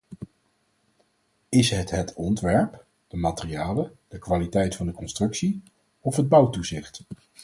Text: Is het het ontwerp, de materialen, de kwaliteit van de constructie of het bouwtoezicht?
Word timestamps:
Is 1.49 1.69
het 1.69 1.91
het 1.91 2.13
ontwerp, 2.13 2.85
de 3.07 3.17
materialen, 3.17 3.97
de 4.07 4.19
kwaliteit 4.19 4.75
van 4.75 4.85
de 4.85 4.91
constructie 4.93 5.63
of 5.99 6.15
het 6.15 6.29
bouwtoezicht? 6.29 7.03